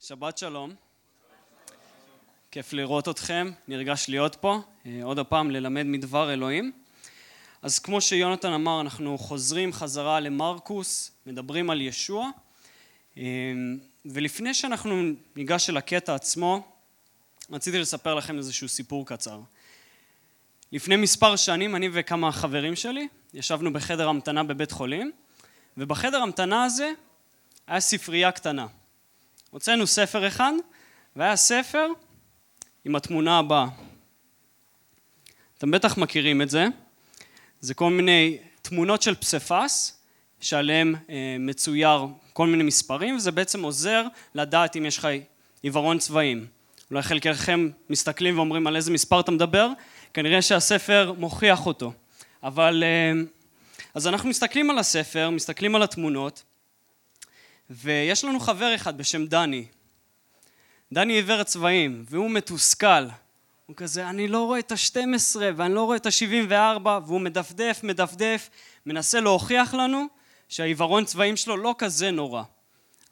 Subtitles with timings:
[0.00, 0.74] שבת שלום.
[2.50, 6.72] כיף לראות אתכם, נרגש להיות פה, אה, עוד הפעם ללמד מדבר אלוהים.
[7.62, 12.30] אז כמו שיונתן אמר, אנחנו חוזרים חזרה למרקוס, מדברים על ישוע.
[13.16, 13.22] אה,
[14.06, 15.02] ולפני שאנחנו
[15.36, 16.68] ניגש אל הקטע עצמו,
[17.50, 19.40] רציתי לספר לכם איזשהו סיפור קצר.
[20.72, 25.12] לפני מספר שנים אני וכמה חברים שלי ישבנו בחדר המתנה בבית חולים,
[25.76, 26.92] ובחדר המתנה הזה
[27.66, 28.66] היה ספרייה קטנה.
[29.50, 30.52] הוצאנו ספר אחד,
[31.16, 31.86] והיה ספר
[32.84, 33.66] עם התמונה הבאה.
[35.58, 36.66] אתם בטח מכירים את זה,
[37.60, 40.02] זה כל מיני תמונות של פסיפס,
[40.40, 45.08] שעליהם אה, מצויר כל מיני מספרים, וזה בעצם עוזר לדעת אם יש לך
[45.62, 46.46] עיוורון צבעים.
[46.90, 49.70] אולי חלקכם מסתכלים ואומרים על איזה מספר אתה מדבר,
[50.14, 51.92] כנראה שהספר מוכיח אותו.
[52.42, 53.20] אבל אה,
[53.94, 56.42] אז אנחנו מסתכלים על הספר, מסתכלים על התמונות,
[57.70, 59.66] ויש לנו חבר אחד בשם דני.
[60.92, 63.06] דני עיוור צבעים, והוא מתוסכל.
[63.66, 68.50] הוא כזה, אני לא רואה את ה-12 ואני לא רואה את ה-74, והוא מדפדף, מדפדף,
[68.86, 70.06] מנסה להוכיח לנו
[70.48, 72.42] שהעיוורון צבעים שלו לא כזה נורא.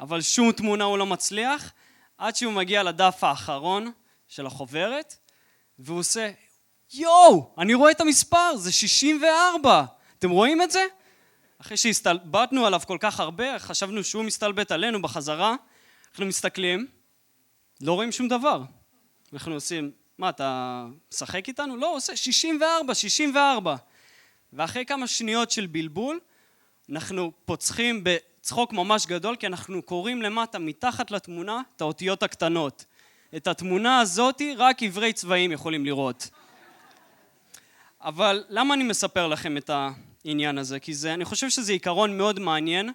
[0.00, 1.72] אבל שום תמונה הוא לא מצליח,
[2.18, 3.92] עד שהוא מגיע לדף האחרון
[4.28, 5.16] של החוברת,
[5.78, 6.30] והוא עושה,
[6.94, 9.84] יואו, אני רואה את המספר, זה 64.
[10.18, 10.84] אתם רואים את זה?
[11.60, 15.54] אחרי שהסתלבטנו עליו כל כך הרבה, חשבנו שהוא מסתלבט עלינו בחזרה,
[16.10, 16.86] אנחנו מסתכלים,
[17.80, 18.62] לא רואים שום דבר.
[19.32, 21.76] אנחנו עושים, מה, אתה משחק איתנו?
[21.76, 23.76] לא, עושה 64, 64.
[24.52, 26.20] ואחרי כמה שניות של בלבול,
[26.90, 32.84] אנחנו פוצחים בצחוק ממש גדול, כי אנחנו קוראים למטה, מתחת לתמונה, את האותיות הקטנות.
[33.36, 36.30] את התמונה הזאתי רק עברי צבעים יכולים לראות.
[38.00, 39.70] אבל למה אני מספר לכם את
[40.26, 40.80] העניין הזה?
[40.80, 42.92] כי זה, אני חושב שזה עיקרון מאוד מעניין,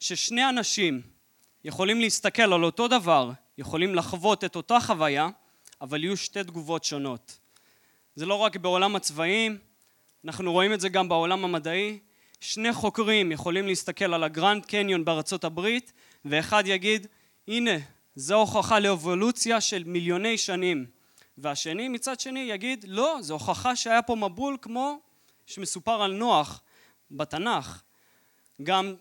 [0.00, 1.00] ששני אנשים
[1.64, 5.28] יכולים להסתכל על אותו דבר, יכולים לחוות את אותה חוויה,
[5.80, 7.38] אבל יהיו שתי תגובות שונות.
[8.16, 9.58] זה לא רק בעולם הצבעים,
[10.24, 11.98] אנחנו רואים את זה גם בעולם המדעי.
[12.40, 15.92] שני חוקרים יכולים להסתכל על הגרנד קניון בארצות הברית,
[16.24, 17.06] ואחד יגיד,
[17.48, 17.76] הנה,
[18.16, 20.86] זו הוכחה לאבולוציה של מיליוני שנים.
[21.38, 24.98] והשני מצד שני יגיד, לא, זו הוכחה שהיה פה מבול כמו
[25.46, 26.60] שמסופר על נוח
[27.14, 27.82] בתנ"ך.
[28.62, 28.94] גם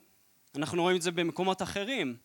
[0.56, 2.18] אנחנו רואים את זה במקומות אחרים.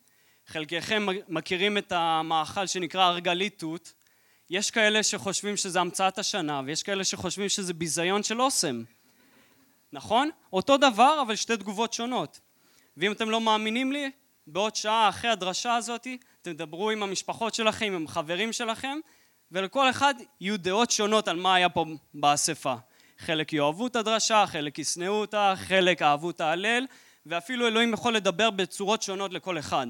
[0.46, 3.92] חלקכם מכירים את המאכל שנקרא ארגלית תות.
[4.50, 8.82] יש כאלה שחושבים שזה המצאת השנה, ויש כאלה שחושבים שזה ביזיון של אוסם.
[9.92, 10.30] נכון?
[10.52, 12.40] אותו דבר, אבל שתי תגובות שונות.
[12.96, 14.10] ואם אתם לא מאמינים לי,
[14.46, 16.06] בעוד שעה אחרי הדרשה הזאת,
[16.42, 18.98] תדברו עם המשפחות שלכם, עם החברים שלכם,
[19.52, 21.84] ולכל אחד יהיו דעות שונות על מה היה פה
[22.14, 22.74] באספה.
[23.18, 26.86] חלק יאהבו את הדרשה, חלק ישנאו אותה, חלק אהבו את ההלל,
[27.26, 29.86] ואפילו אלוהים יכול לדבר בצורות שונות לכל אחד.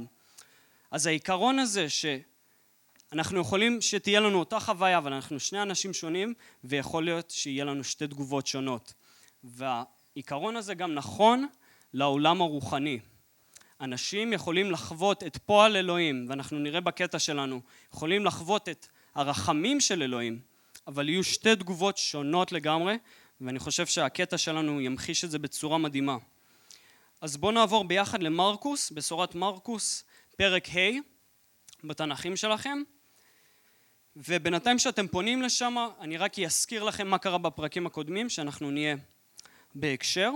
[0.90, 6.34] אז העיקרון הזה שאנחנו יכולים שתהיה לנו אותה חוויה, אבל אנחנו שני אנשים שונים,
[6.64, 8.94] ויכול להיות שיהיה לנו שתי תגובות שונות.
[9.44, 11.46] והעיקרון הזה גם נכון
[11.94, 12.98] לעולם הרוחני.
[13.80, 17.60] אנשים יכולים לחוות את פועל אלוהים, ואנחנו נראה בקטע שלנו,
[17.92, 20.40] יכולים לחוות את הרחמים של אלוהים,
[20.88, 22.99] אבל יהיו שתי תגובות שונות לגמרי,
[23.41, 26.16] ואני חושב שהקטע שלנו ימחיש את זה בצורה מדהימה.
[27.21, 30.04] אז בואו נעבור ביחד למרקוס, בשורת מרקוס,
[30.37, 30.99] פרק ה'
[31.84, 32.82] בתנ"כים שלכם.
[34.16, 38.97] ובינתיים שאתם פונים לשם, אני רק אזכיר לכם מה קרה בפרקים הקודמים, שאנחנו נהיה
[39.75, 40.31] בהקשר.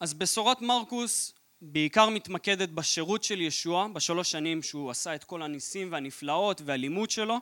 [0.00, 5.92] אז בשורת מרקוס בעיקר מתמקדת בשירות של ישוע, בשלוש שנים שהוא עשה את כל הניסים
[5.92, 7.38] והנפלאות והלימוד שלו,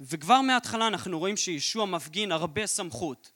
[0.00, 3.32] וכבר מההתחלה אנחנו רואים שישוע מפגין הרבה סמכות.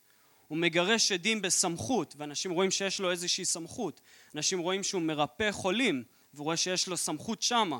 [0.49, 4.01] הוא מגרש עדים בסמכות, ואנשים רואים שיש לו איזושהי סמכות.
[4.35, 6.05] אנשים רואים שהוא מרפא חולים,
[6.35, 7.79] ורואה שיש לו סמכות שמה.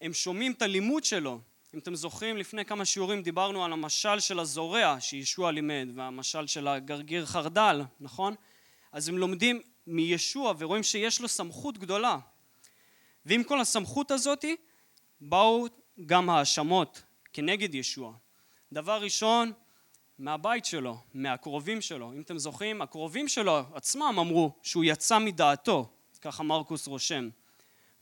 [0.00, 1.40] הם שומעים את הלימוד שלו.
[1.74, 6.68] אם אתם זוכרים, לפני כמה שיעורים דיברנו על המשל של הזורע שישוע לימד, והמשל של
[6.68, 8.34] הגרגיר חרדל, נכון?
[8.92, 12.18] אז הם לומדים מישוע ורואים שיש לו סמכות גדולה.
[13.26, 14.56] ועם כל הסמכות הזאתי
[15.20, 15.66] באו
[16.06, 18.23] גם האשמות כנגד ישוע.
[18.74, 19.52] דבר ראשון,
[20.18, 22.12] מהבית שלו, מהקרובים שלו.
[22.12, 25.88] אם אתם זוכרים, הקרובים שלו עצמם אמרו שהוא יצא מדעתו,
[26.20, 27.28] ככה מרקוס רושם.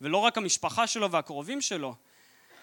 [0.00, 1.94] ולא רק המשפחה שלו והקרובים שלו,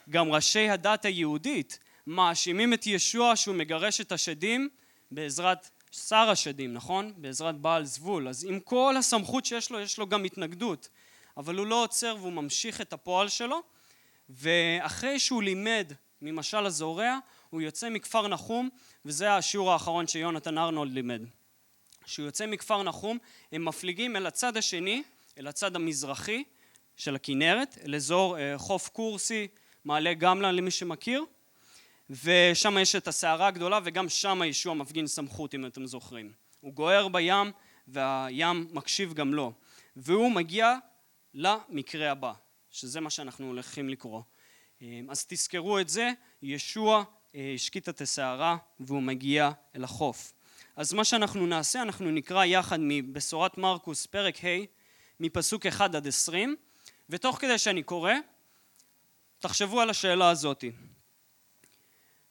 [0.10, 4.70] גם ראשי הדת היהודית מאשימים את ישוע שהוא מגרש את השדים
[5.12, 7.14] בעזרת שר השדים, נכון?
[7.18, 8.28] בעזרת בעל זבול.
[8.28, 10.90] אז עם כל הסמכות שיש לו, יש לו גם התנגדות.
[11.38, 13.62] אבל הוא לא עוצר והוא ממשיך את הפועל שלו,
[14.30, 18.70] ואחרי שהוא לימד ממשל הזורע, הוא יוצא מכפר נחום,
[19.06, 21.22] וזה השיעור האחרון שיונתן ארנולד לימד.
[22.04, 23.18] כשהוא יוצא מכפר נחום,
[23.52, 25.04] הם מפליגים אל הצד השני,
[25.38, 26.44] אל הצד המזרחי
[26.98, 29.48] של הכנרת, אל אזור אה, חוף קורסי,
[29.86, 31.26] מעלה גמלה למי שמכיר,
[32.10, 36.32] ושם יש את הסערה הגדולה וגם שם ישוע מפגין סמכות אם אתם זוכרים.
[36.62, 37.52] הוא גוער בים
[37.88, 39.54] והים מקשיב גם לו,
[39.96, 40.76] והוא מגיע
[41.34, 42.34] למקרה הבא,
[42.72, 44.22] שזה מה שאנחנו הולכים לקרוא.
[45.10, 46.12] אז תזכרו את זה,
[46.42, 47.04] ישוע
[47.36, 50.34] אה, השקיט את הסערה והוא מגיע אל החוף.
[50.76, 54.66] אז מה שאנחנו נעשה, אנחנו נקרא יחד מבשורת מרקוס פרק ה'
[55.20, 56.56] מפסוק 1 עד 20
[57.10, 58.14] ותוך כדי שאני קורא,
[59.40, 60.72] תחשבו על השאלה הזאתי.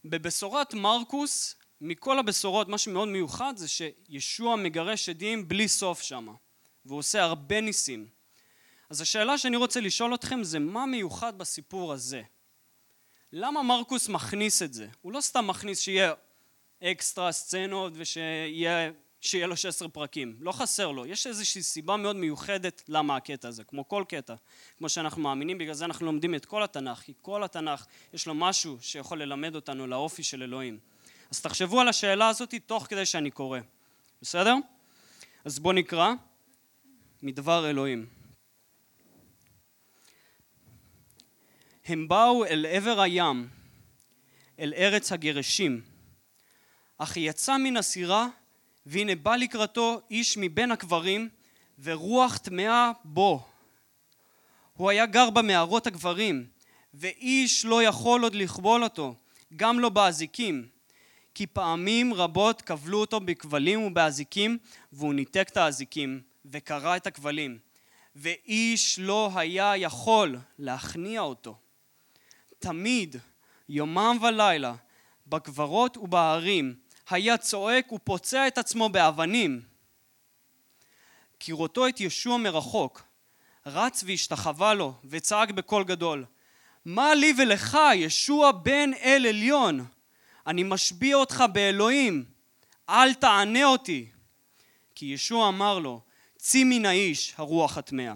[0.05, 6.29] בבשורת מרקוס, מכל הבשורות, מה שמאוד מיוחד זה שישוע מגרש עדים בלי סוף שם,
[6.85, 8.07] והוא עושה הרבה ניסים.
[8.91, 12.23] אז השאלה שאני רוצה לשאול אתכם זה מה מיוחד בסיפור הזה?
[13.33, 14.87] למה מרקוס מכניס את זה?
[15.03, 16.13] הוא לא סתם מכניס שיהיה
[16.83, 18.91] אקסטרה סצנות ושיהיה
[19.21, 23.65] שיהיה לו 16 פרקים, לא חסר לו, יש איזושהי סיבה מאוד מיוחדת למה הקטע הזה,
[23.65, 24.35] כמו כל קטע,
[24.79, 28.35] כמו שאנחנו מאמינים, בגלל זה אנחנו לומדים את כל התנ"ך, כי כל התנ"ך יש לו
[28.35, 30.79] משהו שיכול ללמד אותנו לאופי של אלוהים.
[31.31, 33.61] אז תחשבו על השאלה הזאת תוך כדי שאני קורא,
[34.23, 34.55] בסדר?
[35.45, 36.13] אז בואו נקרא
[37.23, 38.18] מדבר אלוהים.
[41.89, 43.49] הם באו אל עבר הים,
[44.59, 45.81] אל ארץ הגרשים,
[46.99, 48.27] אך יצא מן הסירה
[48.87, 51.29] והנה בא לקראתו איש מבין הקברים
[51.79, 53.47] ורוח טמאה בו.
[54.73, 56.47] הוא היה גר במערות הגברים
[56.95, 59.15] ואיש לא יכול עוד לכבול אותו,
[59.57, 60.69] גם לא באזיקים.
[61.35, 64.59] כי פעמים רבות כבלו אותו בכבלים ובאזיקים
[64.93, 67.59] והוא ניתק את האזיקים וקרע את הכבלים
[68.17, 71.57] ואיש לא היה יכול להכניע אותו.
[72.59, 73.17] תמיד,
[73.69, 74.75] יומם ולילה,
[75.27, 76.75] בגברות ובהרים,
[77.11, 79.63] היה צועק ופוצע את עצמו באבנים.
[81.41, 83.03] כראותו את ישוע מרחוק,
[83.67, 86.25] רץ והשתחווה לו וצעק בקול גדול,
[86.85, 89.87] מה לי ולך, ישוע בן אל עליון?
[90.47, 92.25] אני משביע אותך באלוהים,
[92.89, 94.11] אל תענה אותי.
[94.95, 96.01] כי ישוע אמר לו,
[96.37, 98.15] צי מן האיש הרוח הטמאה.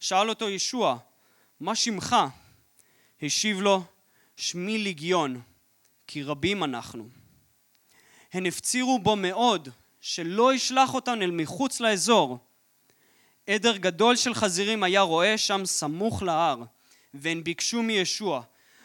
[0.00, 0.98] שאל אותו ישוע,
[1.60, 2.16] מה שמך?
[3.22, 3.84] השיב לו,
[4.36, 5.40] שמי ליגיון,
[6.06, 7.08] כי רבים אנחנו.
[8.32, 9.68] הן הפצירו בו מאוד
[10.00, 12.38] שלא ישלח אותם אל מחוץ לאזור.
[13.46, 16.62] עדר גדול של חזירים היה רואה שם סמוך להר,
[17.14, 18.42] והן ביקשו מישוע,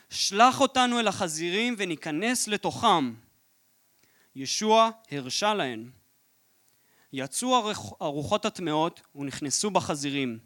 [0.10, 3.14] שלח אותנו אל החזירים וניכנס לתוכם.
[4.36, 5.90] ישוע הרשה להן.
[7.14, 10.40] יצאו הרוחות הטמאות ונכנסו בחזירים,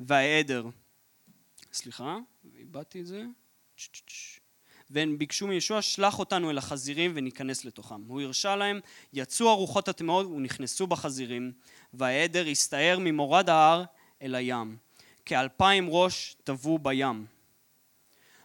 [0.00, 0.64] והעדר,
[1.72, 2.18] סליחה,
[2.56, 3.24] איבדתי את זה,
[4.90, 8.02] והם ביקשו מישוע שלח אותנו אל החזירים וניכנס לתוכם.
[8.08, 8.80] הוא הרשה להם,
[9.12, 11.52] יצאו הרוחות הטמאות ונכנסו בחזירים,
[11.94, 13.84] והעדר הסתער ממורד ההר
[14.22, 14.76] אל הים.
[15.24, 17.26] כאלפיים ראש טבעו בים.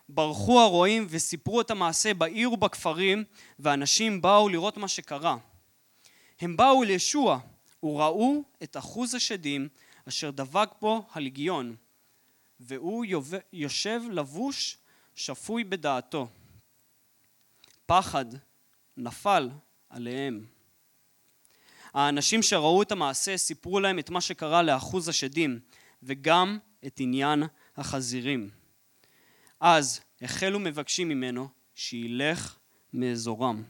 [0.09, 3.23] ברחו הרועים וסיפרו את המעשה בעיר ובכפרים,
[3.59, 5.37] ואנשים באו לראות מה שקרה.
[6.39, 7.39] הם באו לישוע
[7.83, 9.67] וראו את אחוז השדים
[10.07, 11.75] אשר דבק בו הלגיון,
[12.59, 13.05] והוא
[13.53, 14.77] יושב לבוש
[15.15, 16.27] שפוי בדעתו.
[17.85, 18.25] פחד
[18.97, 19.49] נפל
[19.89, 20.45] עליהם.
[21.93, 25.59] האנשים שראו את המעשה סיפרו להם את מה שקרה לאחוז השדים
[26.03, 27.43] וגם את עניין
[27.77, 28.49] החזירים.
[29.59, 32.57] אז החלו מבקשים ממנו שילך
[32.93, 33.63] מאזורם.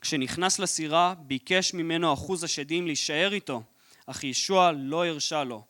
[0.00, 3.62] כשנכנס לסירה ביקש ממנו אחוז השדים להישאר איתו,
[4.06, 5.64] אך ישוע לא הרשה לו,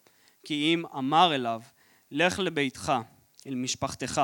[0.44, 1.62] כי אם אמר אליו,
[2.10, 2.92] לך לביתך,
[3.46, 4.20] אל משפחתך,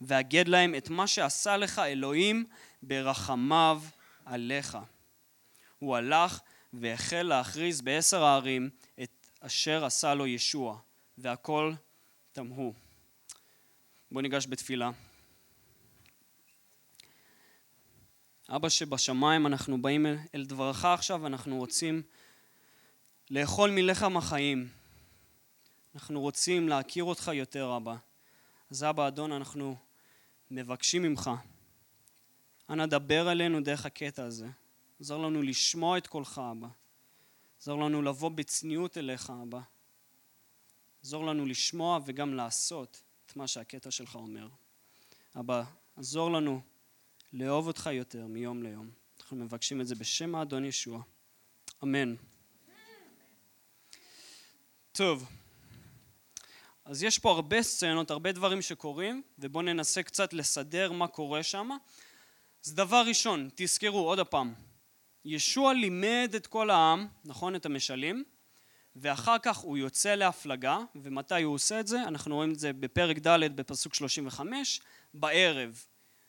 [0.00, 2.46] והגד להם את מה שעשה לך אלוהים
[2.82, 3.82] ברחמיו
[4.24, 4.78] עליך.
[5.78, 6.40] הוא הלך
[6.72, 8.70] והחל להכריז בעשר הערים
[9.02, 10.78] את אשר עשה לו ישוע,
[11.18, 11.72] והכל
[12.32, 12.74] תמהו.
[14.10, 14.90] בואו ניגש בתפילה.
[18.48, 22.02] אבא שבשמיים אנחנו באים אל דברך עכשיו, אנחנו רוצים
[23.30, 24.68] לאכול מלחם החיים.
[25.94, 27.96] אנחנו רוצים להכיר אותך יותר, אבא.
[28.70, 29.76] אז אבא אדון, אנחנו
[30.50, 31.30] מבקשים ממך,
[32.70, 34.48] אנא דבר אלינו דרך הקטע הזה.
[35.00, 36.68] עזור לנו לשמוע את קולך, אבא.
[37.60, 39.60] עזור לנו לבוא בצניעות אליך, אבא.
[41.02, 44.48] עזור לנו לשמוע וגם לעשות את מה שהקטע שלך אומר.
[45.40, 45.64] אבא,
[45.96, 46.60] עזור לנו
[47.32, 48.90] לאהוב אותך יותר מיום ליום.
[49.20, 51.02] אנחנו מבקשים את זה בשם האדון ישוע.
[51.82, 52.14] אמן.
[54.92, 55.26] טוב.
[56.84, 61.70] אז יש פה הרבה סצנות, הרבה דברים שקורים, ובואו ננסה קצת לסדר מה קורה שם.
[62.66, 64.54] אז דבר ראשון, תזכרו עוד פעם,
[65.24, 67.56] ישוע לימד את כל העם, נכון?
[67.56, 68.24] את המשלים,
[68.96, 72.02] ואחר כך הוא יוצא להפלגה, ומתי הוא עושה את זה?
[72.02, 74.80] אנחנו רואים את זה בפרק ד' בפסוק 35,
[75.14, 75.84] בערב.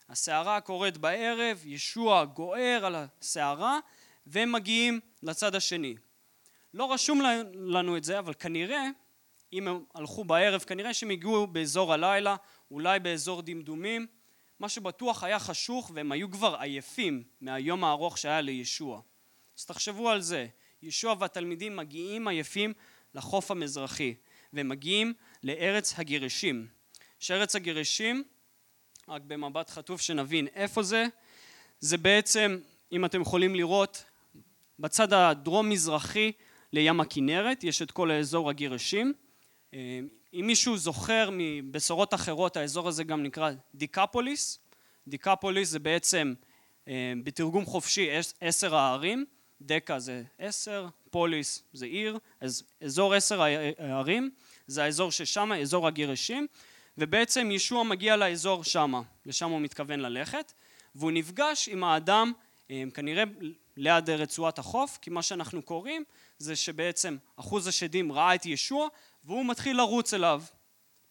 [0.10, 3.80] הסערה קורית בערב, ישוע גוער על הסערה,
[4.28, 5.96] והם מגיעים לצד השני.
[6.74, 7.22] לא רשום
[7.54, 8.88] לנו את זה, אבל כנראה,
[9.56, 12.36] אם הם הלכו בערב, כנראה שהם הגיעו באזור הלילה,
[12.72, 14.08] אולי באזור דמדומים.
[14.60, 19.02] מה שבטוח היה חשוך והם היו כבר עייפים מהיום הארוך שהיה לישוע.
[19.58, 20.48] אז תחשבו על זה,
[20.82, 22.74] ישוע והתלמידים מגיעים עייפים
[23.14, 24.16] לחוף המזרחי,
[24.54, 26.68] והם מגיעים לארץ הגירשים.
[27.20, 28.24] שארץ הגירשים,
[29.08, 31.06] רק במבט חטוף שנבין איפה זה,
[31.80, 32.58] זה בעצם,
[32.92, 34.04] אם אתם יכולים לראות,
[34.80, 36.32] בצד הדרום-מזרחי
[36.74, 39.14] לים הכנרת, יש את כל האזור הגירשים.
[39.76, 40.00] אה,
[40.34, 44.60] אם מישהו זוכר מבשורות אחרות, האזור הזה גם נקרא דיקפוליס.
[45.08, 46.34] דיקפוליס זה בעצם,
[46.88, 48.10] אה, בתרגום חופשי,
[48.42, 49.26] עשר הערים.
[49.62, 53.42] דקה זה עשר, פוליס זה עיר, אז אזור עשר
[53.80, 54.30] הערים
[54.68, 56.48] זה האזור ששם, אזור הגירשים,
[56.98, 60.54] ובעצם ישוע מגיע לאזור שמה, לשם הוא מתכוון ללכת,
[60.96, 62.32] והוא נפגש עם האדם
[62.94, 63.24] כנראה
[63.78, 66.04] ליד רצועת החוף, כי מה שאנחנו קוראים
[66.38, 68.88] זה שבעצם אחוז השדים ראה את ישוע
[69.24, 70.44] והוא מתחיל לרוץ אליו.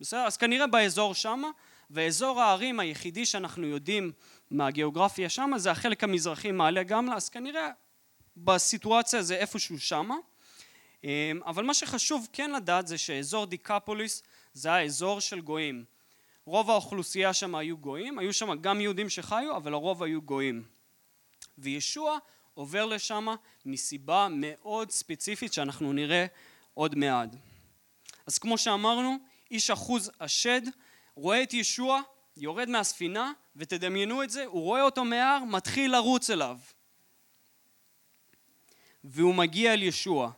[0.00, 0.20] בסדר?
[0.20, 1.50] אז כנראה באזור שמה,
[1.90, 4.12] ואזור הערים היחידי שאנחנו יודעים
[4.50, 7.70] מהגיאוגרפיה שמה זה החלק המזרחי מעלה גמלה, אז כנראה
[8.36, 10.16] בסיטואציה זה איפשהו שמה.
[11.04, 15.84] אמ, אבל מה שחשוב כן לדעת זה שאזור דיקפוליס זה האזור של גויים.
[16.46, 20.73] רוב האוכלוסייה שם היו גויים, היו שם גם יהודים שחיו, אבל הרוב היו גויים.
[21.58, 22.18] וישוע
[22.54, 23.28] עובר לשם
[23.66, 26.26] מסיבה מאוד ספציפית שאנחנו נראה
[26.74, 27.28] עוד מעט.
[28.26, 29.16] אז כמו שאמרנו,
[29.50, 30.62] איש אחוז השד
[31.14, 32.00] רואה את ישוע,
[32.36, 36.58] יורד מהספינה, ותדמיינו את זה, הוא רואה אותו מהר, מתחיל לרוץ אליו.
[39.04, 40.30] והוא מגיע אל ישוע.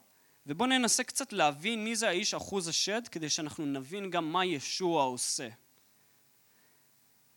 [0.47, 5.03] ובואו ננסה קצת להבין מי זה האיש אחוז השד, כדי שאנחנו נבין גם מה ישוע
[5.03, 5.49] עושה.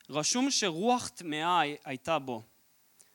[0.09, 2.43] רשום שרוח טמאה הייתה בו,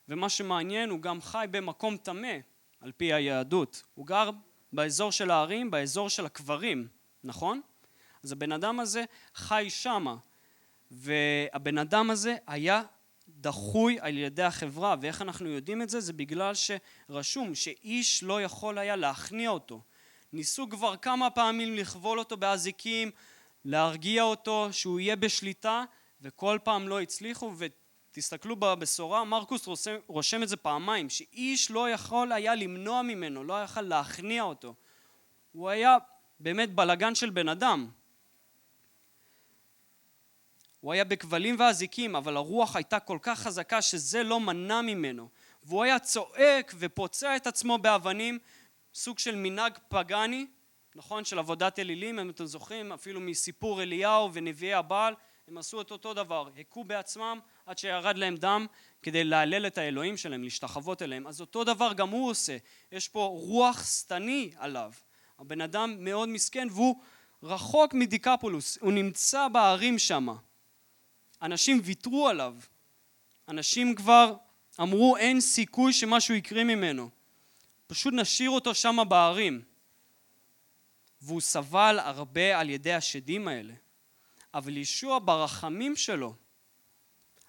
[0.09, 2.37] ומה שמעניין, הוא גם חי במקום טמא,
[2.81, 3.83] על פי היהדות.
[3.93, 4.29] הוא גר
[4.73, 6.87] באזור של הערים, באזור של הקברים,
[7.23, 7.61] נכון?
[8.23, 9.03] אז הבן אדם הזה
[9.35, 10.15] חי שמה,
[10.91, 12.81] והבן אדם הזה היה
[13.29, 15.99] דחוי על ידי החברה, ואיך אנחנו יודעים את זה?
[15.99, 19.81] זה בגלל שרשום שאיש לא יכול היה להכניע אותו.
[20.33, 23.11] ניסו כבר כמה פעמים לכבול אותו באזיקים,
[23.65, 25.83] להרגיע אותו, שהוא יהיה בשליטה,
[26.21, 27.51] וכל פעם לא הצליחו,
[28.15, 33.63] ותסתכלו בבשורה, מרקוס רושם, רושם את זה פעמיים, שאיש לא יכול היה למנוע ממנו, לא
[33.63, 34.75] יכול להכניע אותו.
[35.51, 35.97] הוא היה
[36.39, 37.89] באמת בלגן של בן אדם.
[40.81, 45.29] הוא היה בכבלים ואזיקים, אבל הרוח הייתה כל כך חזקה שזה לא מנע ממנו.
[45.63, 48.39] והוא היה צועק ופוצע את עצמו באבנים,
[48.93, 50.47] סוג של מנהג פגאני,
[50.95, 51.25] נכון?
[51.25, 55.13] של עבודת אלילים, אם אתם זוכרים, אפילו מסיפור אליהו ונביאי הבעל,
[55.47, 58.65] הם עשו את אותו דבר, הכו בעצמם עד שירד להם דם
[59.01, 61.27] כדי להלל את האלוהים שלהם, להשתחוות אליהם.
[61.27, 62.57] אז אותו דבר גם הוא עושה,
[62.91, 64.91] יש פה רוח שטני עליו.
[65.39, 67.01] הבן אדם מאוד מסכן והוא
[67.43, 70.35] רחוק מדיקפולוס, הוא נמצא בערים שמה.
[71.41, 72.55] אנשים ויתרו עליו,
[73.47, 74.35] אנשים כבר
[74.81, 77.09] אמרו אין סיכוי שמשהו יקרה ממנו,
[77.87, 79.61] פשוט נשאיר אותו שמה בערים.
[81.21, 83.73] והוא סבל הרבה על ידי השדים האלה.
[84.55, 86.33] אבל ישוע ברחמים שלו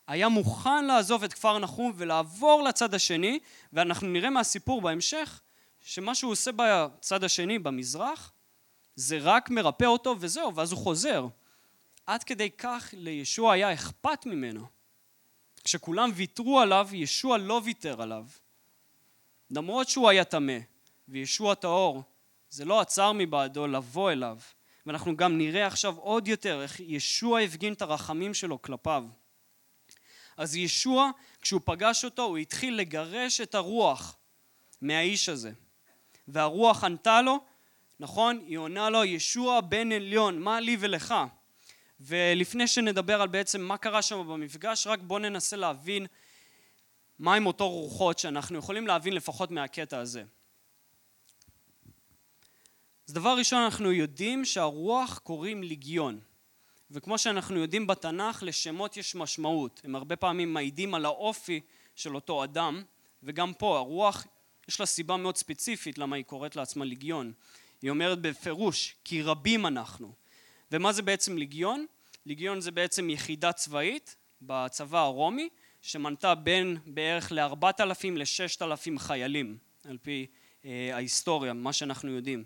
[0.06, 3.38] היה מוכן לעזוב את כפר נחום ולעבור לצד השני,
[3.72, 5.40] ואנחנו נראה מהסיפור בהמשך
[5.80, 8.32] שמה שהוא עושה בצד השני, במזרח,
[8.96, 11.26] זה רק מרפא אותו וזהו, ואז הוא חוזר.
[12.06, 14.66] עד כדי כך לישוע היה אכפת ממנו.
[15.64, 18.26] כשכולם ויתרו עליו, ישוע לא ויתר עליו.
[19.50, 20.58] למרות שהוא היה טמא,
[21.08, 22.02] וישוע טהור,
[22.50, 24.38] זה לא עצר מבעדו לבוא אליו.
[24.86, 29.04] ואנחנו גם נראה עכשיו עוד יותר איך ישוע הפגין את הרחמים שלו כלפיו.
[30.36, 31.10] אז ישוע,
[31.42, 34.16] כשהוא פגש אותו, הוא התחיל לגרש את הרוח
[34.80, 35.52] מהאיש הזה.
[36.28, 37.38] והרוח ענתה לו,
[38.00, 38.44] נכון?
[38.46, 41.14] היא עונה לו, ישוע בן עליון, מה לי ולך?
[42.00, 46.06] ולפני שנדבר על בעצם מה קרה שם במפגש, רק בואו ננסה להבין
[47.18, 50.24] מהם אותו רוחות שאנחנו יכולים להבין לפחות מהקטע הזה.
[53.08, 56.20] אז דבר ראשון אנחנו יודעים שהרוח קוראים ליגיון.
[56.90, 59.80] וכמו שאנחנו יודעים בתנ"ך לשמות יש משמעות.
[59.84, 61.60] הם הרבה פעמים מעידים על האופי
[61.94, 62.82] של אותו אדם
[63.22, 64.26] וגם פה הרוח
[64.68, 67.32] יש לה סיבה מאוד ספציפית למה היא קוראת לעצמה ליגיון.
[67.82, 70.12] היא אומרת בפירוש כי רבים אנחנו
[70.72, 71.86] ומה זה בעצם ליגיון?
[72.26, 75.48] ליגיון זה בעצם יחידה צבאית בצבא הרומי
[75.82, 80.26] שמנתה בין בערך ל-4,000 ל-6,000 חיילים על פי
[80.64, 82.44] אה, ההיסטוריה, מה שאנחנו יודעים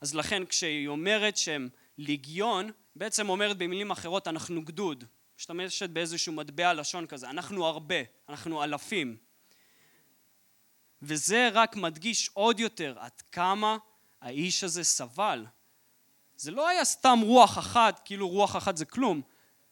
[0.00, 5.04] אז לכן כשהיא אומרת שהם ליגיון, בעצם אומרת במילים אחרות אנחנו גדוד.
[5.38, 7.94] משתמשת באיזשהו מטבע לשון כזה, אנחנו הרבה,
[8.28, 9.16] אנחנו אלפים.
[11.02, 13.76] וזה רק מדגיש עוד יותר עד כמה
[14.20, 15.46] האיש הזה סבל.
[16.36, 19.22] זה לא היה סתם רוח אחת, כאילו רוח אחת זה כלום.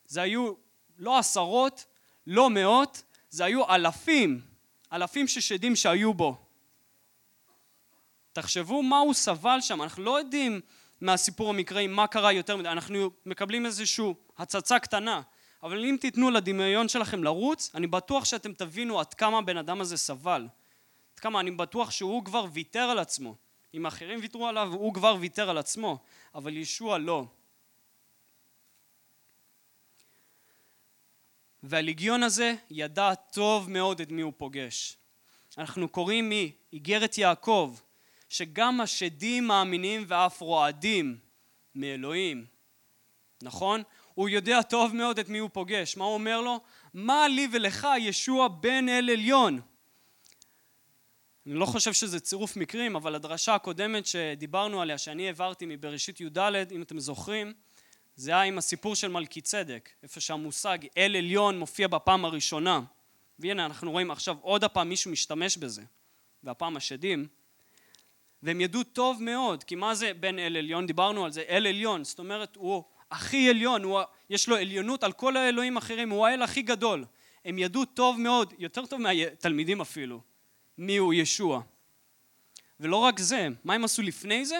[0.06, 0.52] זה היו
[0.98, 1.84] לא עשרות,
[2.26, 4.40] לא מאות, זה היו אלפים,
[4.92, 6.43] אלפים ששדים שהיו בו.
[8.34, 10.60] תחשבו מה הוא סבל שם, אנחנו לא יודעים
[11.00, 14.04] מהסיפור המקראי מה קרה יותר מדי, אנחנו מקבלים איזושהי
[14.38, 15.22] הצצה קטנה,
[15.62, 19.96] אבל אם תיתנו לדמיון שלכם לרוץ, אני בטוח שאתם תבינו עד כמה הבן אדם הזה
[19.96, 20.48] סבל.
[21.14, 23.36] עד כמה אני בטוח שהוא כבר ויתר על עצמו.
[23.74, 25.98] אם אחרים ויתרו עליו, הוא כבר ויתר על עצמו,
[26.34, 27.24] אבל ישוע לא.
[31.62, 34.96] והליגיון הזה ידע טוב מאוד את מי הוא פוגש.
[35.58, 37.74] אנחנו קוראים מאיגרת יעקב,
[38.28, 41.18] שגם השדים מאמינים ואף רועדים
[41.74, 42.46] מאלוהים,
[43.42, 43.82] נכון?
[44.14, 45.96] הוא יודע טוב מאוד את מי הוא פוגש.
[45.96, 46.60] מה הוא אומר לו?
[46.94, 49.60] מה לי ולך ישוע בן אל עליון?
[51.46, 56.38] אני לא חושב שזה צירוף מקרים, אבל הדרשה הקודמת שדיברנו עליה, שאני העברתי מבראשית י"ד,
[56.72, 57.52] אם אתם זוכרים,
[58.16, 62.80] זה היה עם הסיפור של מלכי צדק, איפה שהמושג אל עליון מופיע בפעם הראשונה.
[63.38, 65.82] והנה אנחנו רואים עכשיו עוד הפעם מישהו משתמש בזה,
[66.42, 67.26] והפעם השדים.
[68.44, 70.86] והם ידעו טוב מאוד, כי מה זה בן אל עליון?
[70.86, 75.12] דיברנו על זה, אל עליון, זאת אומרת הוא הכי עליון, הוא, יש לו עליונות על
[75.12, 77.04] כל האלוהים האחרים, הוא האל הכי גדול.
[77.44, 80.20] הם ידעו טוב מאוד, יותר טוב מהתלמידים אפילו,
[80.78, 81.60] מי הוא ישוע.
[82.80, 84.56] ולא רק זה, מה הם עשו לפני זה?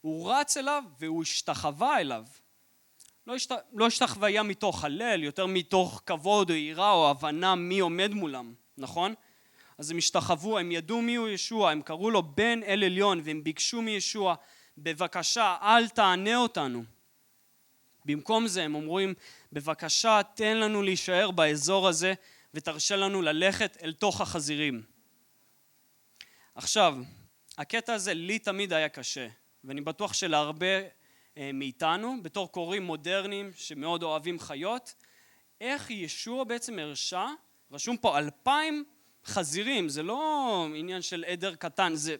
[0.00, 2.24] הוא רץ אליו והוא השתחווה אליו.
[3.26, 3.52] לא, השת...
[3.72, 9.14] לא השתחוויה מתוך הלל, יותר מתוך כבוד או יראה או הבנה מי עומד מולם, נכון?
[9.82, 13.44] אז הם השתחוו, הם ידעו מי הוא ישוע, הם קראו לו בן אל עליון והם
[13.44, 14.34] ביקשו מישוע,
[14.78, 16.84] בבקשה אל תענה אותנו.
[18.04, 19.14] במקום זה הם אומרים,
[19.52, 22.14] בבקשה תן לנו להישאר באזור הזה
[22.54, 24.82] ותרשה לנו ללכת אל תוך החזירים.
[26.54, 26.96] עכשיו,
[27.58, 29.28] הקטע הזה לי תמיד היה קשה,
[29.64, 30.80] ואני בטוח שלהרבה
[31.36, 34.94] אה, מאיתנו, בתור קוראים מודרניים שמאוד אוהבים חיות,
[35.60, 37.26] איך ישוע בעצם הרשה,
[37.70, 38.84] רשום פה אלפיים
[39.24, 42.16] חזירים, זה לא עניין של עדר קטן, זה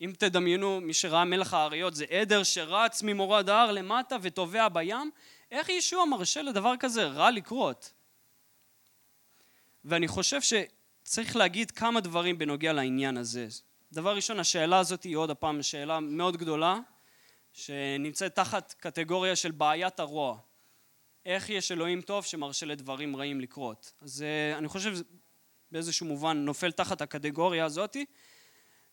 [0.00, 5.10] אם תדמיינו מי שראה מלך האריות זה עדר שרץ ממורד ההר למטה וטובע בים,
[5.50, 7.92] איך ישוע מרשה לדבר כזה רע לקרות?
[9.84, 13.48] ואני חושב שצריך להגיד כמה דברים בנוגע לעניין הזה.
[13.92, 16.78] דבר ראשון, השאלה הזאת היא עוד הפעם שאלה מאוד גדולה,
[17.52, 20.38] שנמצאת תחת קטגוריה של בעיית הרוע.
[21.26, 23.92] איך יש אלוהים טוב שמרשה לדברים רעים לקרות?
[24.00, 24.96] אז אה, אני חושב
[25.72, 28.04] באיזשהו מובן נופל תחת הקטגוריה הזאתי.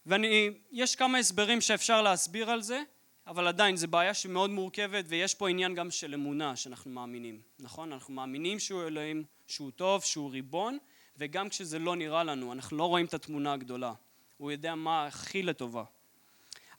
[0.05, 2.81] ויש כמה הסברים שאפשר להסביר על זה
[3.27, 7.93] אבל עדיין זו בעיה שמאוד מורכבת ויש פה עניין גם של אמונה שאנחנו מאמינים נכון?
[7.93, 10.77] אנחנו מאמינים שהוא אלוהים שהוא טוב שהוא ריבון
[11.17, 13.93] וגם כשזה לא נראה לנו אנחנו לא רואים את התמונה הגדולה.
[14.37, 15.83] הוא יודע מה הכי לטובה.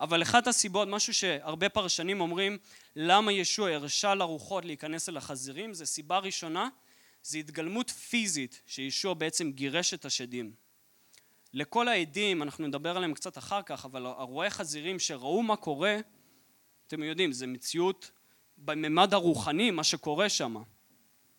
[0.01, 2.59] אבל אחת הסיבות משהו שהרבה פרשנים אומרים
[2.97, 6.69] למה ישוע הרשה לרוחות להיכנס אל החזירים זה סיבה ראשונה
[7.25, 10.53] זה התגלמות פיזית שישוע בעצם גירש את השדים.
[11.53, 15.99] לכל העדים, אנחנו נדבר עליהם קצת אחר כך, אבל הרואי חזירים שראו מה קורה,
[16.87, 18.11] אתם יודעים, זה מציאות
[18.59, 20.57] בממד הרוחני, מה שקורה שם.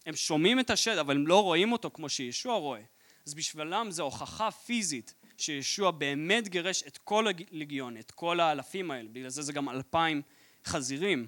[0.05, 2.81] הם שומעים את השד, אבל הם לא רואים אותו כמו שישוע רואה.
[3.25, 9.09] אז בשבילם זו הוכחה פיזית שישוע באמת גירש את כל הלגיון, את כל האלפים האלה,
[9.11, 10.21] בגלל זה זה גם אלפיים
[10.65, 11.27] חזירים.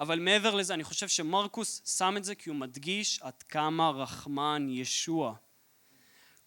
[0.00, 4.66] אבל מעבר לזה אני חושב שמרקוס שם את זה כי הוא מדגיש עד כמה רחמן
[4.70, 5.34] ישוע.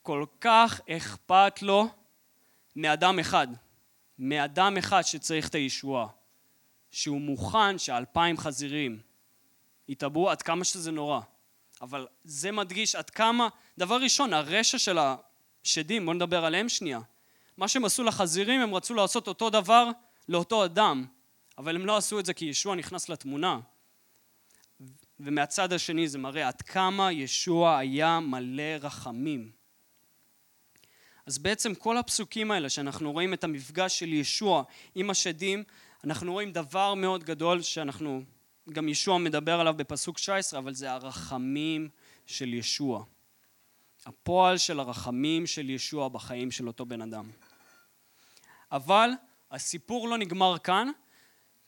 [0.01, 1.87] כל כך אכפת לו
[2.75, 3.47] מאדם אחד,
[4.19, 6.07] מאדם אחד שצריך את הישועה,
[6.91, 8.99] שהוא מוכן שאלפיים חזירים
[9.87, 11.19] יתאבו עד כמה שזה נורא.
[11.81, 14.97] אבל זה מדגיש עד כמה, דבר ראשון, הרשע של
[15.63, 16.99] השדים, בואו נדבר עליהם שנייה.
[17.57, 19.87] מה שהם עשו לחזירים, הם רצו לעשות אותו דבר
[20.29, 21.05] לאותו אדם.
[21.57, 23.59] אבל הם לא עשו את זה כי ישוע נכנס לתמונה.
[25.19, 29.51] ומהצד השני זה מראה עד כמה ישוע היה מלא רחמים.
[31.25, 34.63] אז בעצם כל הפסוקים האלה שאנחנו רואים את המפגש של ישוע
[34.95, 35.63] עם השדים,
[36.03, 38.23] אנחנו רואים דבר מאוד גדול שאנחנו,
[38.69, 41.89] גם ישוע מדבר עליו בפסוק 19, אבל זה הרחמים
[42.25, 43.03] של ישוע.
[44.05, 47.29] הפועל של הרחמים של ישוע בחיים של אותו בן אדם.
[48.71, 49.09] אבל
[49.51, 50.87] הסיפור לא נגמר כאן,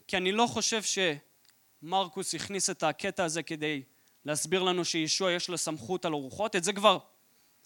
[0.08, 0.82] כי אני לא חושב
[1.82, 3.84] שמרקוס הכניס את הקטע הזה כדי
[4.26, 7.00] להסביר לנו שישוע יש לו סמכות על הרוחות, את זה כבר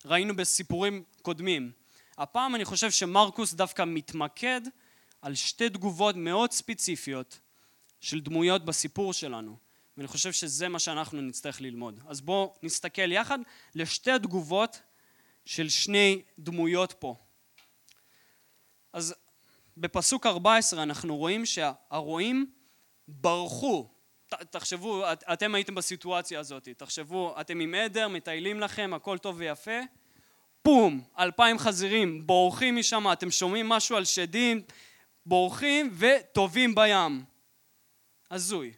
[0.06, 1.71] ראינו בסיפורים קודמים.
[2.17, 4.62] הפעם אני חושב שמרקוס דווקא מתמקד
[5.21, 7.39] על שתי תגובות מאוד ספציפיות
[8.02, 9.58] של דמויות בסיפור שלנו.
[9.97, 11.99] ואני חושב שזה מה שאנחנו נצטרך ללמוד.
[12.08, 13.39] אז בואו נסתכל יחד
[13.75, 14.82] לשתי תגובות
[15.45, 17.15] של שני דמויות פה.
[18.93, 19.15] אז
[19.80, 22.52] בפסוק 14 אנחנו רואים שהרועים
[23.08, 23.89] ברחו.
[24.50, 29.80] תחשבו, את, אתם הייתם בסיטואציה הזאת, תחשבו, אתם עם עדר, מטיילים לכם, הכל טוב ויפה,
[30.62, 34.62] פום, אלפיים חזירים, בורחים משם, אתם שומעים משהו על שדים,
[35.26, 37.24] בורחים וטובעים בים.
[38.32, 38.74] הזוי,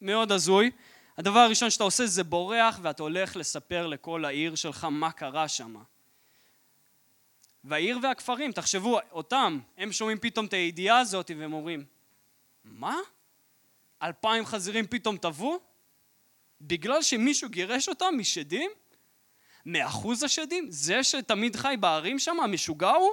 [0.00, 0.70] מאוד הזוי.
[1.18, 5.76] הדבר הראשון שאתה עושה זה בורח ואתה הולך לספר לכל העיר שלך מה קרה שם.
[7.64, 11.84] והעיר והכפרים, תחשבו, אותם, הם שומעים פתאום את הידיעה הזאת והם אומרים,
[12.64, 12.96] מה?
[14.02, 15.60] אלפיים חזירים פתאום טבעו?
[16.60, 18.70] בגלל שמישהו גירש אותם משדים?
[19.66, 20.66] מאחוז השדים?
[20.70, 23.12] זה שתמיד חי בערים שם, המשוגע הוא?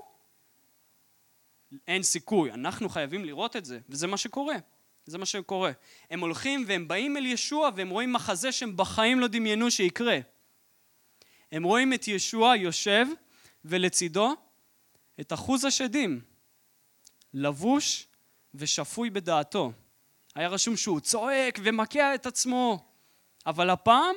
[1.87, 4.55] אין סיכוי, אנחנו חייבים לראות את זה, וזה מה שקורה.
[5.05, 5.71] זה מה שקורה.
[6.09, 10.17] הם הולכים והם באים אל ישוע והם רואים מחזה שהם בחיים לא דמיינו שיקרה.
[11.51, 13.05] הם רואים את ישוע יושב
[13.65, 14.35] ולצידו
[15.19, 16.21] את אחוז השדים,
[17.33, 18.07] לבוש
[18.53, 19.71] ושפוי בדעתו.
[20.35, 22.85] היה רשום שהוא צועק ומכה את עצמו,
[23.45, 24.15] אבל הפעם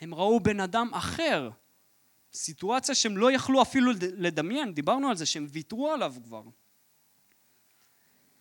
[0.00, 1.50] הם ראו בן אדם אחר,
[2.32, 6.42] סיטואציה שהם לא יכלו אפילו לדמיין, דיברנו על זה, שהם ויתרו עליו כבר.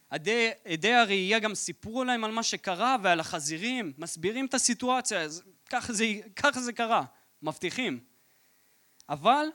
[0.09, 5.27] עדי, עדי הראייה גם סיפרו להם על מה שקרה ועל החזירים, מסבירים את הסיטואציה,
[5.69, 7.03] ככה זה, ככה זה קרה,
[7.41, 7.99] מבטיחים.
[9.09, 9.47] אבל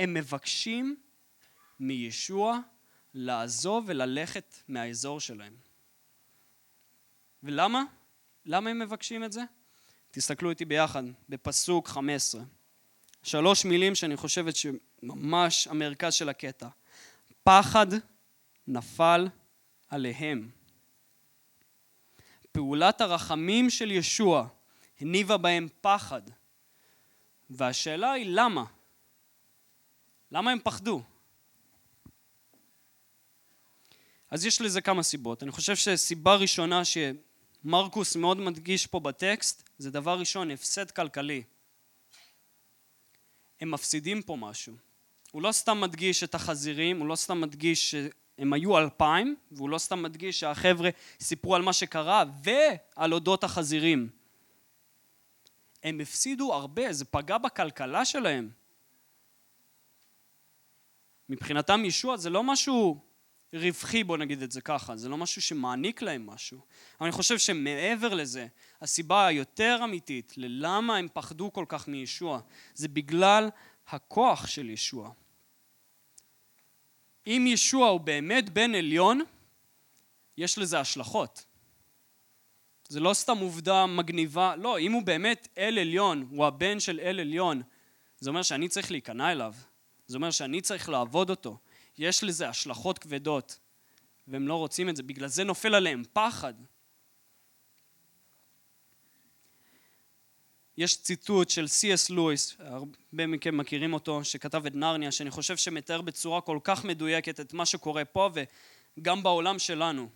[0.00, 0.96] הם מבקשים
[1.80, 2.58] מישוע
[3.14, 5.56] לעזוב וללכת מהאזור שלהם.
[7.42, 7.82] ולמה?
[8.46, 9.42] למה הם מבקשים את זה?
[10.10, 12.42] תסתכלו איתי ביחד, בפסוק 15.
[13.22, 16.68] שלוש מילים שאני חושבת שממש המרכז של הקטע.
[17.42, 17.86] פחד
[18.66, 19.28] נפל
[19.88, 20.50] עליהם.
[22.52, 24.48] פעולת הרחמים של ישוע
[25.00, 26.22] הניבה בהם פחד.
[27.50, 28.64] והשאלה היא למה?
[30.32, 31.02] למה הם פחדו?
[34.30, 35.42] אז יש לזה כמה סיבות.
[35.42, 41.42] אני חושב שסיבה ראשונה שמרקוס מאוד מדגיש פה בטקסט, זה דבר ראשון, הפסד כלכלי.
[43.60, 44.74] הם מפסידים פה משהו.
[45.30, 49.78] הוא לא סתם מדגיש את החזירים, הוא לא סתם מדגיש שהם היו אלפיים, והוא לא
[49.78, 50.90] סתם מדגיש שהחבר'ה
[51.20, 54.08] סיפרו על מה שקרה ועל אודות החזירים.
[55.82, 58.59] הם הפסידו הרבה, זה פגע בכלכלה שלהם.
[61.30, 62.98] מבחינתם ישוע זה לא משהו
[63.52, 66.58] רווחי, בוא נגיד את זה ככה, זה לא משהו שמעניק להם משהו.
[66.98, 68.46] אבל אני חושב שמעבר לזה,
[68.80, 72.40] הסיבה היותר אמיתית ללמה הם פחדו כל כך מישוע,
[72.74, 73.48] זה בגלל
[73.86, 75.10] הכוח של ישוע.
[77.26, 79.20] אם ישוע הוא באמת בן עליון,
[80.38, 81.44] יש לזה השלכות.
[82.88, 87.20] זה לא סתם עובדה מגניבה, לא, אם הוא באמת אל עליון, הוא הבן של אל
[87.20, 87.62] עליון,
[88.18, 89.54] זה אומר שאני צריך להיכנע אליו,
[90.10, 91.58] זה אומר שאני צריך לעבוד אותו,
[91.98, 93.58] יש לזה השלכות כבדות,
[94.28, 96.54] והם לא רוצים את זה, בגלל זה נופל עליהם פחד.
[100.76, 106.00] יש ציטוט של סי.אס לואיס, הרבה מכם מכירים אותו, שכתב את נרניה, שאני חושב שמתאר
[106.00, 108.30] בצורה כל כך מדויקת את מה שקורה פה
[108.98, 110.08] וגם בעולם שלנו.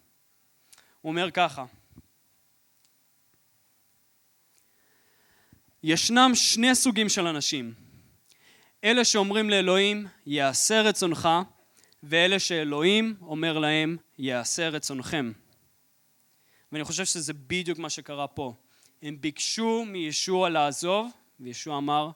[1.01, 1.65] הוא אומר ככה:
[5.83, 7.84] ישנם שני סוגים של אנשים.
[8.85, 11.29] אלה שאומרים לאלוהים, יעשה רצונך,
[12.03, 15.33] ואלה שאלוהים אומר להם, יעשה רצונכם.
[16.73, 18.55] ואני חושב שזה בדיוק מה שקרה פה.
[19.03, 22.11] הם ביקשו מישוע לעזוב, וישוע אמר,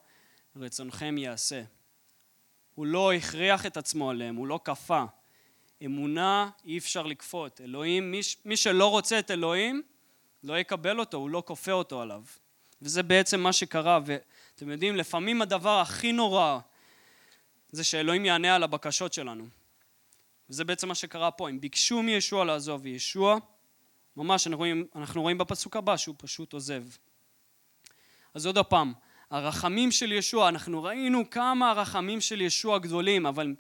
[0.57, 1.63] רצונכם יעשה.
[2.75, 5.05] הוא לא הכריח את עצמו עליהם, הוא לא כפה.
[5.85, 7.61] אמונה אי אפשר לכפות.
[7.61, 9.83] אלוהים, מי, מי שלא רוצה את אלוהים,
[10.45, 12.23] לא יקבל אותו, הוא לא כופה אותו עליו.
[12.83, 13.99] וזה בעצם מה שקרה,
[14.59, 16.59] ואתם יודעים, לפעמים הדבר הכי נורא
[17.71, 19.49] זה שאלוהים יענה על הבקשות שלנו.
[20.51, 23.39] וזה בעצם מה שקרה פה, הם ביקשו מישוע לעזוב, וישוע,
[24.17, 26.85] ממש אנחנו רואים, אנחנו רואים בפסוק הבא שהוא פשוט עוזב.
[28.35, 28.93] אז עוד פעם,
[29.31, 33.55] הרחמים של ישוע, אנחנו ראינו כמה הרחמים של ישוע גדולים, אבל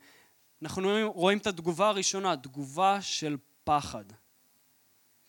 [0.62, 4.04] אנחנו רואים את התגובה הראשונה, תגובה של פחד.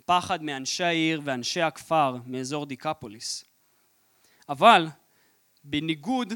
[0.06, 3.46] פחד מאנשי העיר ואנשי הכפר מאזור דיקפוליס.
[4.50, 4.88] אבל
[5.70, 6.34] בניגוד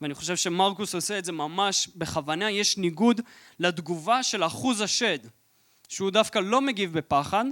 [0.00, 3.20] ואני חושב שמרקוס עושה את זה ממש בכוונה, יש ניגוד
[3.58, 5.18] לתגובה של אחוז השד,
[5.88, 7.44] שהוא דווקא לא מגיב בפחד,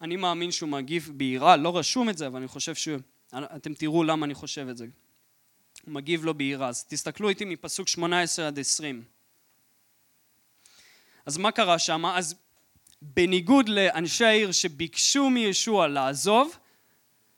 [0.00, 4.26] אני מאמין שהוא מגיב ביראה, לא רשום את זה, אבל אני חושב שאתם תראו למה
[4.26, 4.86] אני חושב את זה.
[5.84, 6.68] הוא מגיב לו ביראה.
[6.68, 9.04] אז תסתכלו איתי מפסוק 18 עד 20.
[11.26, 12.06] אז מה קרה שם?
[12.06, 12.34] אז
[13.02, 16.56] בניגוד לאנשי העיר שביקשו מישוע לעזוב,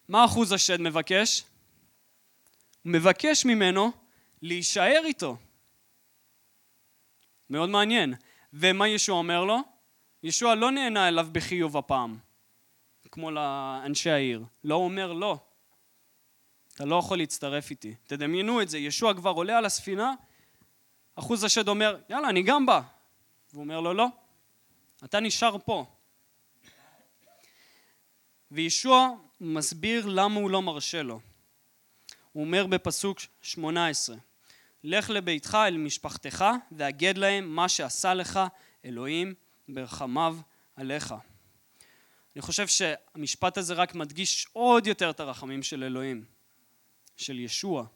[0.09, 1.45] מה אחוז השד מבקש?
[2.87, 3.93] הוא מבקש ממנו
[4.43, 5.37] להישאר איתו.
[7.51, 8.15] מאוד מעניין.
[8.53, 9.59] ומה ישוע אומר לו?
[10.23, 12.19] ישוע לא נהנה אליו בחיוב הפעם,
[13.11, 14.45] כמו לאנשי העיר.
[14.65, 15.39] לא אומר לא.
[16.75, 17.95] אתה לא יכול להצטרף איתי.
[18.07, 20.13] תדמיינו את זה, ישוע כבר עולה על הספינה,
[21.15, 22.81] אחוז השד אומר, יאללה, אני גם בא.
[23.53, 24.07] והוא אומר לו, לא,
[25.05, 25.85] אתה נשאר פה.
[28.51, 31.21] וישוע מסביר למה הוא לא מרשה לו.
[32.37, 34.17] הוא אומר בפסוק 18,
[34.85, 38.41] לך לביתך אל משפחתך והגד להם מה שעשה לך
[38.85, 39.35] אלוהים
[39.69, 40.37] ברחמיו
[40.77, 41.15] עליך.
[42.35, 46.25] אני חושב שהמשפט הזה רק מדגיש עוד יותר את הרחמים של אלוהים,
[47.17, 47.87] של ישוע.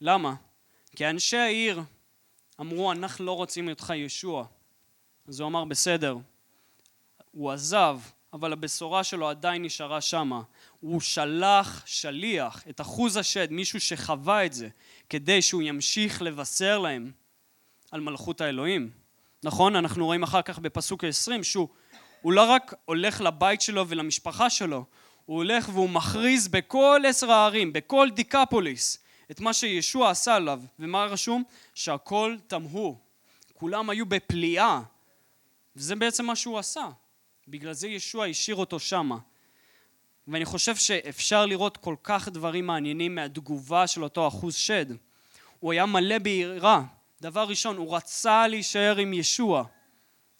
[0.00, 0.34] למה?
[0.96, 1.80] כי אנשי העיר
[2.60, 4.46] אמרו, אנחנו לא רוצים אותך ישוע.
[5.28, 6.16] אז הוא אמר, בסדר.
[7.30, 8.00] הוא עזב,
[8.32, 10.42] אבל הבשורה שלו עדיין נשארה שמה.
[10.80, 14.68] הוא שלח שליח, את אחוז השד, מישהו שחווה את זה,
[15.10, 17.12] כדי שהוא ימשיך לבשר להם
[17.90, 18.90] על מלכות האלוהים.
[19.42, 19.76] נכון?
[19.76, 21.68] אנחנו רואים אחר כך בפסוק ה-20 שהוא
[22.24, 24.84] לא רק הולך לבית שלו ולמשפחה שלו,
[25.24, 28.98] הוא הולך והוא מכריז בכל עשר הערים, בכל דיקפוליס,
[29.30, 30.62] את מה שישוע עשה עליו.
[30.78, 31.44] ומה רשום?
[31.74, 32.98] שהכל תמהו.
[33.52, 34.80] כולם היו בפליאה.
[35.76, 36.88] וזה בעצם מה שהוא עשה.
[37.50, 39.18] בגלל זה ישוע השאיר אותו שמה.
[40.28, 44.86] ואני חושב שאפשר לראות כל כך דברים מעניינים מהתגובה של אותו אחוז שד.
[45.58, 46.82] הוא היה מלא ביראה.
[47.20, 49.64] דבר ראשון, הוא רצה להישאר עם ישוע.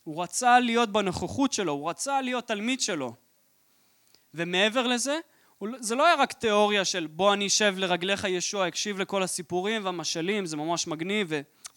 [0.05, 3.15] הוא רצה להיות בנוכחות שלו, הוא רצה להיות תלמיד שלו.
[4.35, 5.19] ומעבר לזה,
[5.63, 9.85] לא- זה לא היה רק תיאוריה של בוא אני אשב לרגליך ישוע, אקשיב לכל הסיפורים
[9.85, 11.29] והמשלים, זה ממש מגניב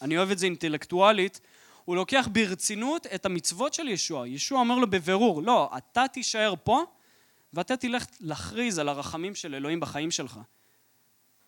[0.02, 1.42] ואני אוהב את זה אינטלקטואלית.
[1.86, 4.28] הוא לוקח ברצינות את המצוות של ישוע.
[4.28, 6.84] ישוע אומר לו בבירור, לא, אתה תישאר פה
[7.54, 10.40] ואתה תלך להכריז על הרחמים של אלוהים בחיים שלך.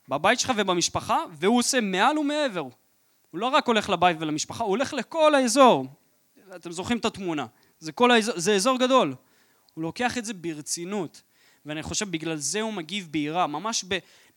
[0.08, 2.68] בבית שלך ובמשפחה, והוא עושה מעל ומעבר.
[3.32, 5.86] הוא לא רק הולך לבית ולמשפחה, הוא הולך לכל האזור.
[6.56, 7.46] אתם זוכרים את התמונה.
[7.80, 9.16] זה, כל האזור, זה אזור גדול.
[9.74, 11.22] הוא לוקח את זה ברצינות.
[11.66, 13.86] ואני חושב בגלל זה הוא מגיב ביראה, ממש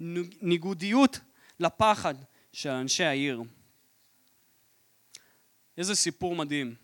[0.01, 1.21] בניגודיות
[1.61, 2.15] לפחד
[2.53, 3.43] של אנשי העיר.
[5.79, 6.75] איזה סיפור מדהים.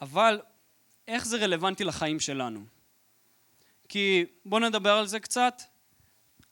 [0.00, 0.40] אבל
[1.08, 2.64] איך זה רלוונטי לחיים שלנו?
[3.88, 5.62] כי בואו נדבר על זה קצת.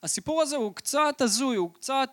[0.03, 2.09] הסיפור הזה הוא קצת הזוי, הוא קצת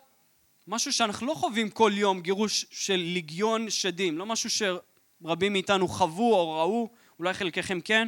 [0.67, 6.33] משהו שאנחנו לא חווים כל יום, גירוש של ליגיון שדים, לא משהו שרבים מאיתנו חוו
[6.33, 6.89] או ראו,
[7.19, 8.07] אולי חלקכם כן,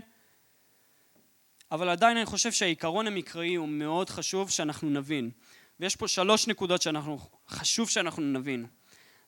[1.72, 5.32] אבל עדיין אני חושב שהעיקרון המקראי הוא מאוד חשוב שאנחנו נבין.
[5.80, 8.66] ויש פה שלוש נקודות שאנחנו, חשוב שאנחנו נבין.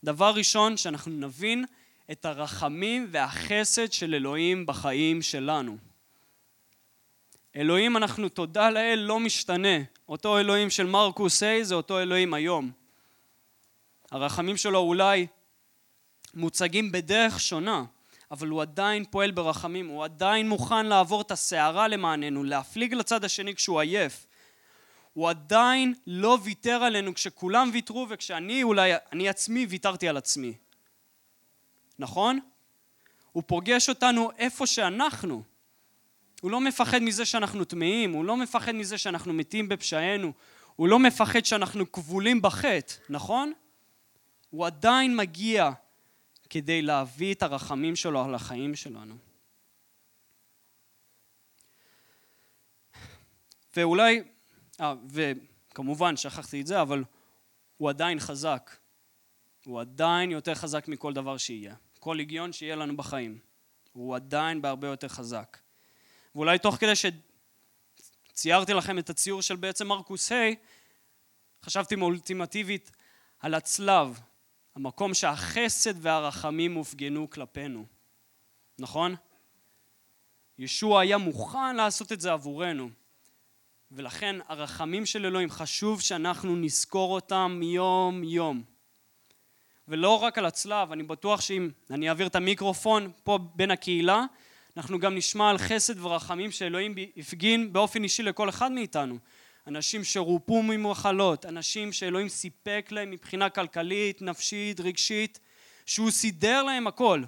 [0.04, 1.66] דבר ראשון, שאנחנו נבין
[2.12, 5.78] את הרחמים והחסד של אלוהים בחיים שלנו.
[7.56, 9.78] אלוהים, אנחנו תודה לאל, לא משתנה.
[10.10, 12.72] אותו אלוהים של מרקוס ה' זה אותו אלוהים היום.
[14.12, 15.28] הרחמים שלו אולי
[16.34, 17.84] מוצגים בדרך שונה,
[18.32, 23.56] אבל הוא עדיין פועל ברחמים, הוא עדיין מוכן לעבור את הסערה למעננו, להפליג לצד השני
[23.56, 24.26] כשהוא עייף.
[25.20, 30.54] הוא עדיין לא ויתר עלינו כשכולם ויתרו וכשאני אולי, אני עצמי ויתרתי על עצמי.
[32.00, 32.40] נכון?
[33.32, 35.44] הוא פוגש אותנו איפה שאנחנו.
[36.42, 40.34] הוא לא מפחד מזה שאנחנו טמאים, הוא לא מפחד מזה שאנחנו מתים בפשענו,
[40.76, 43.54] הוא לא מפחד שאנחנו כבולים בחטא, נכון?
[44.50, 45.72] הוא עדיין מגיע
[46.50, 49.16] כדי להביא את הרחמים שלו על החיים שלנו.
[53.76, 54.24] ואולי,
[54.82, 57.04] אה, וכמובן שכחתי את זה, אבל
[57.78, 58.76] הוא עדיין חזק.
[59.66, 61.76] הוא עדיין יותר חזק מכל דבר שיהיה.
[62.00, 63.40] כל היגיון שיהיה לנו בחיים.
[63.94, 65.58] הוא עדיין בהרבה יותר חזק.
[66.36, 66.94] ואולי תוך כדי
[68.34, 70.36] שציירתי לכם את הציור של בעצם מרקוס ה',
[71.64, 72.92] חשבתי מאולטימטיבית
[73.40, 74.20] על הצלב,
[74.76, 77.86] המקום שהחסד והרחמים הופגנו כלפינו.
[78.80, 79.16] נכון?
[80.58, 82.90] ישוע היה מוכן לעשות את זה עבורנו.
[83.92, 88.64] ולכן הרחמים של אלוהים חשוב שאנחנו נזכור אותם יום יום.
[89.88, 94.26] ולא רק על הצלב, אני בטוח שאם אני אעביר את המיקרופון פה בין הקהילה,
[94.78, 99.18] אנחנו גם נשמע על חסד ורחמים שאלוהים הפגין באופן אישי לכל אחד מאיתנו.
[99.68, 105.40] אנשים שרופו ממחלות, אנשים שאלוהים סיפק להם מבחינה כלכלית, נפשית, רגשית,
[105.86, 107.24] שהוא סידר להם הכל.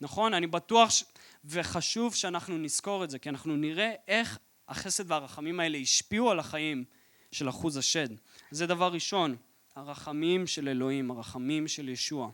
[0.00, 0.34] נכון?
[0.34, 1.04] אני בטוח ש...
[1.44, 6.84] וחשוב שאנחנו נזכור את זה, כי אנחנו נראה איך החסד והרחמים האלה השפיעו על החיים
[7.32, 8.08] של אחוז השד.
[8.50, 9.36] זה דבר ראשון,
[9.76, 12.30] הרחמים של אלוהים, הרחמים של ישוע.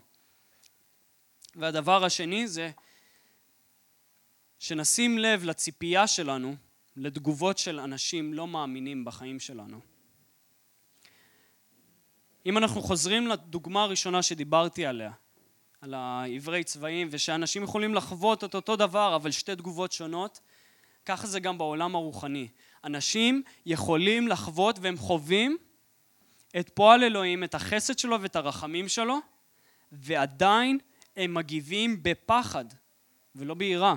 [1.55, 2.71] והדבר השני זה
[4.59, 6.55] שנשים לב לציפייה שלנו
[6.95, 9.79] לתגובות של אנשים לא מאמינים בחיים שלנו.
[12.45, 15.11] אם אנחנו חוזרים לדוגמה הראשונה שדיברתי עליה,
[15.81, 20.39] על העברי צבעים, ושאנשים יכולים לחוות את אותו דבר, אבל שתי תגובות שונות,
[21.05, 22.47] ככה זה גם בעולם הרוחני.
[22.83, 25.57] אנשים יכולים לחוות והם חווים
[26.59, 29.19] את פועל אלוהים, את החסד שלו ואת הרחמים שלו,
[29.91, 30.77] ועדיין
[31.17, 32.65] הם מגיבים בפחד
[33.35, 33.95] ולא ביראה.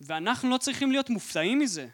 [0.00, 1.88] ואנחנו לא צריכים להיות מופתעים מזה.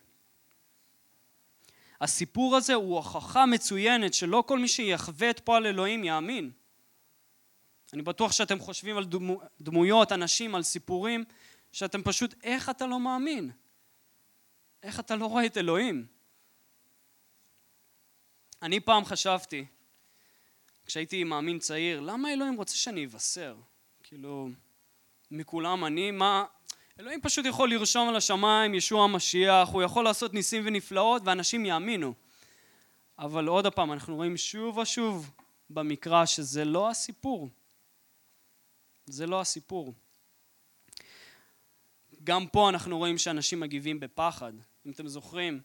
[2.00, 6.50] הסיפור הזה הוא הוכחה מצוינת שלא כל מי שיחווה את פועל אלוהים יאמין.
[7.92, 11.24] אני בטוח שאתם חושבים על דמו, דמויות, אנשים, על סיפורים,
[11.72, 13.50] שאתם פשוט, איך אתה לא מאמין?
[14.84, 16.06] איך אתה לא רואה את אלוהים?
[18.62, 19.66] אני פעם חשבתי,
[20.86, 23.56] כשהייתי מאמין צעיר, למה אלוהים רוצה שאני אבשר?
[24.02, 24.48] כאילו,
[25.30, 26.44] מכולם אני, מה...
[27.00, 32.14] אלוהים פשוט יכול לרשום על השמיים ישוע המשיח, הוא יכול לעשות ניסים ונפלאות ואנשים יאמינו.
[33.18, 35.30] אבל עוד פעם, אנחנו רואים שוב ושוב
[35.70, 37.48] במקרא שזה לא הסיפור.
[39.06, 39.94] זה לא הסיפור.
[42.24, 44.52] גם פה אנחנו רואים שאנשים מגיבים בפחד.
[44.86, 45.60] אם אתם זוכרים,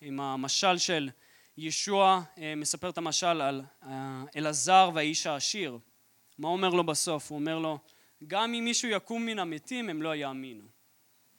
[0.00, 1.10] עם המשל של
[1.56, 5.78] ישוע אה, מספר את המשל על אה, אלעזר והאיש העשיר.
[6.38, 7.30] מה אומר לו בסוף?
[7.30, 7.78] הוא אומר לו,
[8.26, 10.64] גם אם מישהו יקום מן המתים, הם לא יאמינו.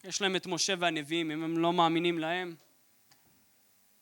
[0.04, 2.56] יש להם את משה והנביאים, אם הם לא מאמינים להם.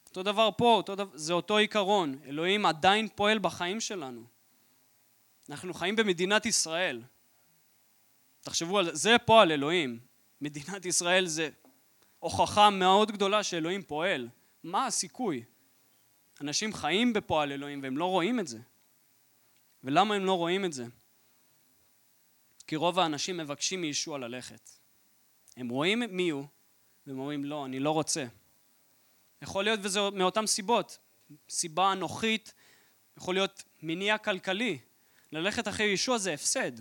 [0.09, 2.19] אותו דבר פה, אותו דבר, זה אותו עיקרון.
[2.25, 4.23] אלוהים עדיין פועל בחיים שלנו.
[5.49, 7.01] אנחנו חיים במדינת ישראל.
[8.41, 9.99] תחשבו על זה, זה פועל אלוהים.
[10.41, 11.49] מדינת ישראל זה
[12.19, 14.29] הוכחה מאוד גדולה שאלוהים פועל.
[14.63, 15.43] מה הסיכוי?
[16.41, 18.59] אנשים חיים בפועל אלוהים והם לא רואים את זה.
[19.83, 20.85] ולמה הם לא רואים את זה?
[22.67, 24.69] כי רוב האנשים מבקשים מישוע ללכת.
[25.57, 26.45] הם רואים מי הוא,
[27.07, 28.25] והם אומרים לא, אני לא רוצה.
[29.41, 30.97] יכול להיות וזה מאותן סיבות.
[31.49, 32.53] סיבה אנוכית,
[33.17, 34.79] יכול להיות מניע כלכלי.
[35.31, 36.71] ללכת אחרי ישוע זה הפסד.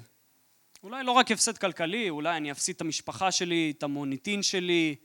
[0.82, 4.96] אולי לא רק הפסד כלכלי, אולי אני אפסיד את המשפחה שלי, את המוניטין שלי,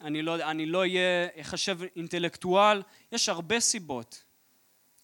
[0.00, 2.82] אני לא, אני לא אהיה, אחשב אינטלקטואל,
[3.12, 4.24] יש הרבה סיבות.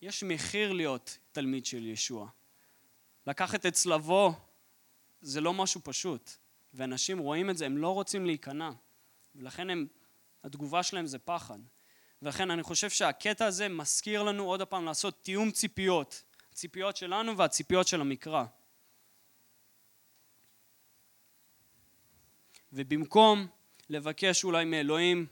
[0.03, 2.29] יש מחיר להיות תלמיד של ישוע.
[3.27, 4.33] לקחת את צלבו
[5.21, 6.31] זה לא משהו פשוט,
[6.75, 8.71] ואנשים רואים את זה, הם לא רוצים להיכנע,
[9.35, 9.87] ולכן הם,
[10.45, 11.59] התגובה שלהם זה פחד.
[12.23, 17.87] ולכן אני חושב שהקטע הזה מזכיר לנו עוד פעם לעשות תיאום ציפיות, הציפיות שלנו והציפיות
[17.87, 18.45] של המקרא.
[22.73, 23.47] ובמקום
[23.91, 25.27] לבקש אולי מאלוהים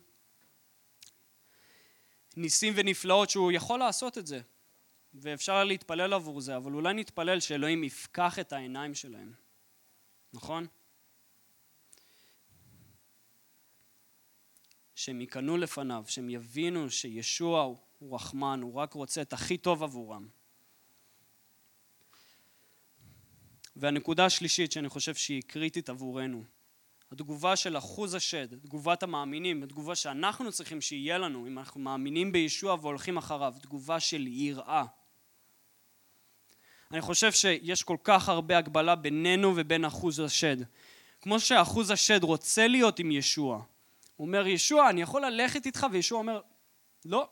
[2.37, 4.41] ניסים ונפלאות שהוא יכול לעשות את זה,
[5.15, 9.33] ואפשר להתפלל עבור זה, אבל אולי נתפלל שאלוהים יפקח את העיניים שלהם,
[10.33, 10.67] נכון?
[14.95, 17.63] שהם ייכנעו לפניו, שהם יבינו שישוע
[17.99, 20.29] הוא רחמן, הוא רק רוצה את הכי טוב עבורם.
[23.77, 26.45] והנקודה השלישית שאני חושב שהיא קריטית עבורנו,
[27.15, 32.77] התגובה של אחוז השד, תגובת המאמינים, התגובה שאנחנו צריכים שיהיה לנו אם אנחנו מאמינים בישוע
[32.81, 34.85] והולכים אחריו, תגובה של יראה.
[36.91, 40.57] אני חושב שיש כל כך הרבה הגבלה בינינו ובין אחוז השד.
[41.21, 43.63] כמו שאחוז השד רוצה להיות עם ישוע.
[44.17, 45.87] הוא אומר, ישוע, אני יכול ללכת איתך?
[45.93, 46.41] וישוע אומר,
[47.05, 47.29] לא,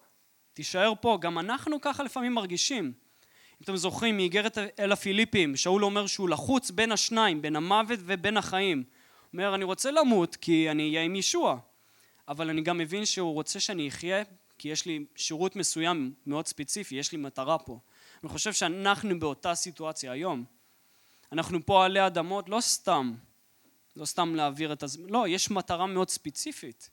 [0.52, 1.18] תישאר פה.
[1.20, 2.84] גם אנחנו ככה לפעמים מרגישים.
[2.84, 8.36] אם אתם זוכרים מאיגרת אל הפיליפים, שאול אומר שהוא לחוץ בין השניים, בין המוות ובין
[8.36, 8.84] החיים.
[9.32, 11.58] אומר, אני רוצה למות כי אני אהיה עם ישוע,
[12.28, 14.22] אבל אני גם מבין שהוא רוצה שאני אחיה
[14.58, 17.78] כי יש לי שירות מסוים מאוד ספציפי, יש לי מטרה פה.
[18.22, 20.44] אני חושב שאנחנו באותה סיטואציה היום.
[21.32, 23.14] אנחנו פה עלי אדמות לא סתם,
[23.96, 26.90] לא סתם להעביר את הזמן, לא, יש מטרה מאוד ספציפית.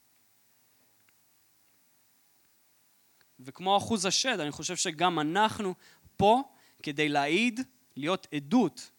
[3.40, 5.74] וכמו אחוז השד, אני חושב שגם אנחנו
[6.18, 6.44] פה
[6.84, 7.60] כדי להעיד,
[7.96, 8.92] להיות עדות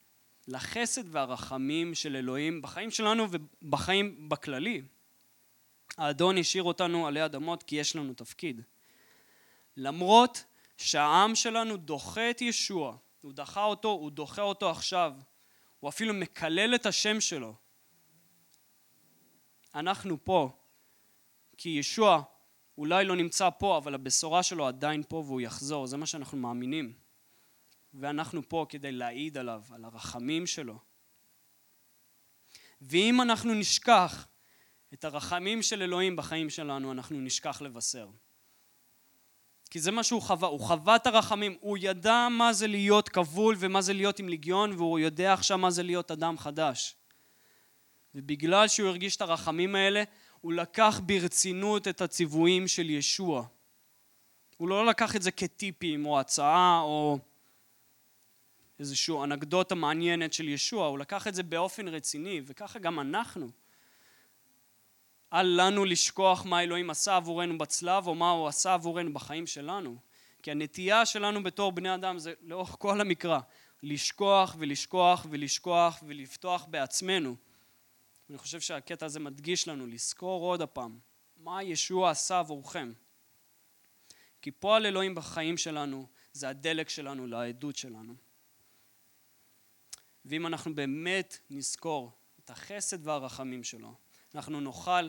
[0.51, 4.83] לחסד והרחמים של אלוהים בחיים שלנו ובחיים בכללי.
[5.97, 8.63] האדון השאיר אותנו עלי אדמות כי יש לנו תפקיד.
[9.77, 10.45] למרות
[10.77, 15.15] שהעם שלנו דוחה את ישוע, הוא דחה אותו, הוא דוחה אותו עכשיו,
[15.81, 17.55] הוא אפילו מקלל את השם שלו.
[19.75, 20.51] אנחנו פה,
[21.57, 22.23] כי ישוע
[22.79, 26.93] אולי לא נמצא פה, אבל הבשורה שלו עדיין פה והוא יחזור, זה מה שאנחנו מאמינים.
[27.95, 30.79] ואנחנו פה כדי להעיד עליו, על הרחמים שלו.
[32.81, 34.27] ואם אנחנו נשכח
[34.95, 38.09] את הרחמים של אלוהים בחיים שלנו, אנחנו נשכח לבשר.
[39.71, 43.57] כי זה מה שהוא חווה, הוא חווה את הרחמים, הוא ידע מה זה להיות כבול
[43.59, 46.97] ומה זה להיות עם ליגיון, והוא יודע עכשיו מה זה להיות אדם חדש.
[48.15, 50.03] ובגלל שהוא הרגיש את הרחמים האלה,
[50.41, 53.47] הוא לקח ברצינות את הציוויים של ישוע.
[54.57, 57.19] הוא לא לקח את זה כטיפים או הצעה או
[58.81, 63.51] איזושהי אנקדוטה מעניינת של ישוע, הוא לקח את זה באופן רציני, וככה גם אנחנו.
[65.33, 69.97] אל לנו לשכוח מה אלוהים עשה עבורנו בצלב, או מה הוא עשה עבורנו בחיים שלנו.
[70.43, 73.41] כי הנטייה שלנו בתור בני אדם זה לאורך כל המקרא,
[73.83, 77.37] לשכוח ולשכוח ולשכוח ולפתוח בעצמנו.
[78.31, 80.99] אני חושב שהקטע הזה מדגיש לנו לזכור עוד הפעם
[81.37, 82.93] מה ישוע עשה עבורכם.
[84.43, 88.30] כי פועל אלוהים בחיים שלנו זה הדלק שלנו לעדות שלנו.
[90.25, 92.13] ואם אנחנו באמת נזכור
[92.45, 93.95] את החסד והרחמים שלו,
[94.35, 95.09] אנחנו נוכל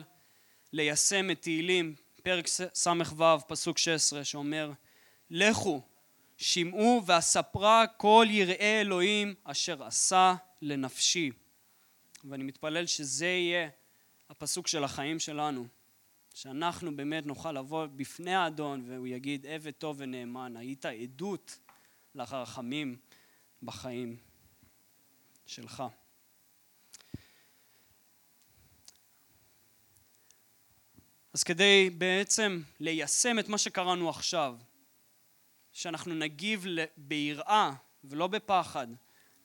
[0.72, 2.90] ליישם את תהילים, פרק ס"ו,
[3.48, 4.72] פסוק 16, שאומר,
[5.30, 5.82] לכו,
[6.36, 11.30] שמעו ואספרה כל יראי אלוהים אשר עשה לנפשי.
[12.24, 13.68] ואני מתפלל שזה יהיה
[14.30, 15.66] הפסוק של החיים שלנו,
[16.34, 21.58] שאנחנו באמת נוכל לבוא בפני האדון והוא יגיד, עבד טוב ונאמן, היית עדות
[22.14, 22.96] לרחמים
[23.62, 24.16] בחיים
[25.46, 25.82] שלך.
[31.34, 34.56] אז כדי בעצם ליישם את מה שקראנו עכשיו,
[35.72, 36.64] שאנחנו נגיב
[36.96, 37.72] ביראה
[38.04, 38.86] ולא בפחד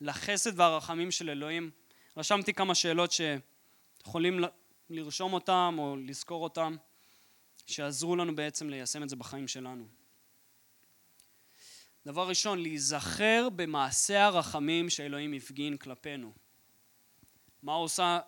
[0.00, 1.70] לחסד והרחמים של אלוהים,
[2.16, 4.40] רשמתי כמה שאלות שיכולים
[4.90, 6.76] לרשום אותם או לזכור אותם,
[7.66, 9.97] שיעזרו לנו בעצם ליישם את זה בחיים שלנו.
[12.08, 16.32] דבר ראשון, להיזכר במעשה הרחמים שאלוהים הפגין כלפינו.
[17.62, 18.18] מה הוא עושה?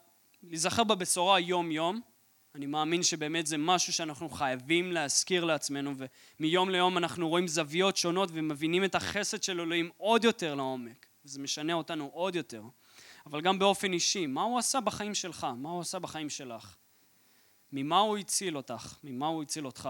[0.42, 2.00] להיזכר בבשורה יום-יום,
[2.54, 5.94] אני מאמין שבאמת זה משהו שאנחנו חייבים להזכיר לעצמנו
[6.40, 11.40] ומיום ליום אנחנו רואים זוויות שונות ומבינים את החסד של אלוהים עוד יותר לעומק וזה
[11.40, 12.62] משנה אותנו עוד יותר
[13.26, 15.46] אבל גם באופן אישי, מה הוא עשה בחיים שלך?
[15.56, 16.76] מה הוא עשה בחיים שלך?
[17.72, 18.94] ממה הוא הציל אותך?
[19.04, 19.88] ממה הוא הציל אותך?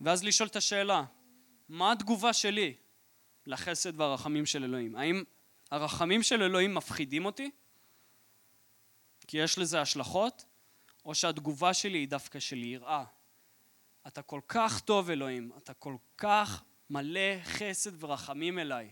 [0.00, 1.04] ואז לשאול את השאלה,
[1.68, 2.74] מה התגובה שלי
[3.46, 4.96] לחסד והרחמים של אלוהים?
[4.96, 5.24] האם
[5.70, 7.50] הרחמים של אלוהים מפחידים אותי?
[9.26, 10.44] כי יש לזה השלכות,
[11.04, 13.04] או שהתגובה שלי היא דווקא של יראה.
[14.06, 18.90] אתה כל כך טוב אלוהים, אתה כל כך מלא חסד ורחמים אליי.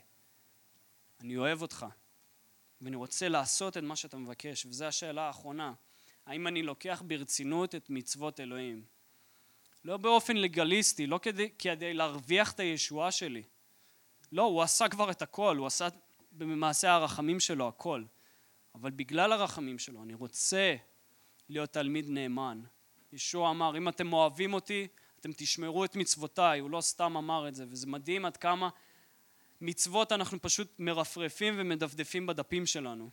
[1.20, 1.86] אני אוהב אותך,
[2.80, 5.72] ואני רוצה לעשות את מה שאתה מבקש, וזו השאלה האחרונה.
[6.26, 8.95] האם אני לוקח ברצינות את מצוות אלוהים?
[9.86, 13.42] לא באופן לגליסטי, לא כדי, כדי להרוויח את הישועה שלי.
[14.32, 15.88] לא, הוא עשה כבר את הכל, הוא עשה
[16.32, 18.04] במעשה הרחמים שלו הכל.
[18.74, 20.76] אבל בגלל הרחמים שלו אני רוצה
[21.48, 22.60] להיות תלמיד נאמן.
[23.12, 24.88] ישוע אמר, אם אתם אוהבים אותי,
[25.20, 28.68] אתם תשמרו את מצוותיי, הוא לא סתם אמר את זה, וזה מדהים עד כמה
[29.60, 33.10] מצוות אנחנו פשוט מרפרפים ומדפדפים בדפים שלנו.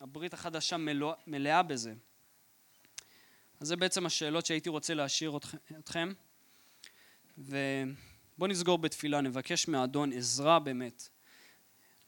[0.00, 1.94] הברית החדשה מלוא, מלאה בזה.
[3.60, 5.38] אז זה בעצם השאלות שהייתי רוצה להשאיר
[5.78, 6.12] אתכם.
[7.38, 11.08] ובואו נסגור בתפילה, נבקש מהאדון עזרה באמת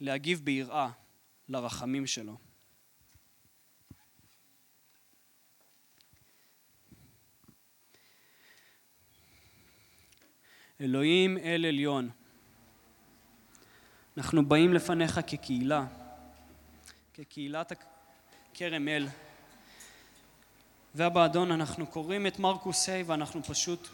[0.01, 0.91] להגיב ביראה
[1.49, 2.37] לרחמים שלו.
[10.81, 12.11] אלוהים אל עליון.
[14.17, 15.87] אנחנו באים לפניך כקהילה,
[17.15, 17.73] כקהילת
[18.55, 19.07] כרם אל.
[20.95, 23.89] ואבא אדון, אנחנו קוראים את מרקוס ה' ואנחנו פשוט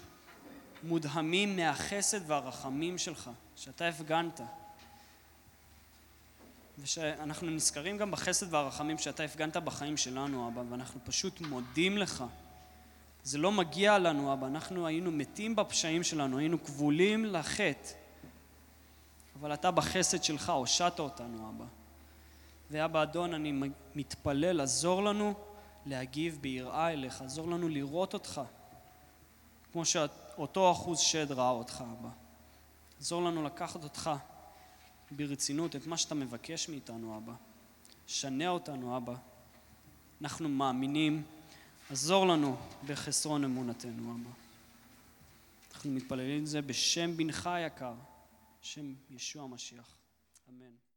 [0.82, 4.40] מודהמים מהחסד והרחמים שלך, שאתה הפגנת.
[6.78, 12.24] ושאנחנו נזכרים גם בחסד והרחמים שאתה הפגנת בחיים שלנו, אבא, ואנחנו פשוט מודים לך.
[13.24, 14.46] זה לא מגיע לנו, אבא.
[14.46, 17.90] אנחנו היינו מתים בפשעים שלנו, היינו כבולים לחטא.
[19.40, 21.64] אבל אתה בחסד שלך הושעת אותנו, אבא.
[22.70, 25.34] ואבא אדון, אני מתפלל, עזור לנו
[25.88, 28.40] להגיב ביראה אליך, עזור לנו לראות אותך,
[29.72, 32.08] כמו שאותו אחוז שד ראה אותך, אבא.
[33.00, 34.10] עזור לנו לקחת אותך
[35.10, 37.32] ברצינות, את מה שאתה מבקש מאיתנו, אבא.
[38.06, 39.14] שנה אותנו, אבא.
[40.20, 41.22] אנחנו מאמינים
[41.90, 44.30] עזור לנו בחסרון אמונתנו, אבא.
[45.74, 47.94] אנחנו מתפללים את זה בשם בנך היקר,
[48.62, 49.96] שם ישוע המשיח.
[50.50, 50.78] אמן.